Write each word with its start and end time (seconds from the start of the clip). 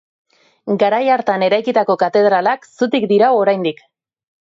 Garai 0.83 1.01
hartan 1.17 1.45
eraikitako 1.49 1.99
katedralak 2.07 2.69
zutik 2.73 3.09
dirau 3.15 3.33
oraindik. 3.45 3.89